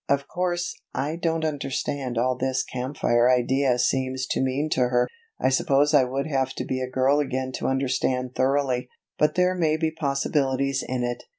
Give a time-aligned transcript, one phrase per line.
[0.09, 5.07] Of course I don't understand all this Camp Fire idea seems to mean to her,
[5.39, 9.53] I suppose I would have to be a girl again to understand thoroughly, but there
[9.53, 11.21] may be possibilities in it.